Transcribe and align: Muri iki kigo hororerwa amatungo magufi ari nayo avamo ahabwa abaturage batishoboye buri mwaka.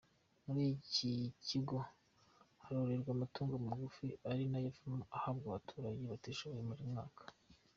Muri 0.45 0.63
iki 0.79 1.11
kigo 1.47 1.77
hororerwa 2.63 3.09
amatungo 3.15 3.53
magufi 3.67 4.05
ari 4.29 4.43
nayo 4.51 4.69
avamo 4.77 5.05
ahabwa 5.17 5.43
abaturage 5.47 6.03
batishoboye 6.11 6.63
buri 6.67 6.85
mwaka. 6.91 7.21